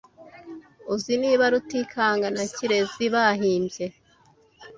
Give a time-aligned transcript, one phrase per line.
[0.93, 3.85] Uzi niba Rutikanga na Kirezi bahimbye?